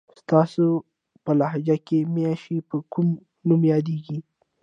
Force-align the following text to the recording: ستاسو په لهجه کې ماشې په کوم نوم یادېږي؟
ستاسو 0.19 0.65
په 1.23 1.31
لهجه 1.39 1.77
کې 1.87 1.99
ماشې 2.15 2.57
په 2.69 2.77
کوم 2.93 3.07
نوم 3.47 3.61
یادېږي؟ 3.73 4.17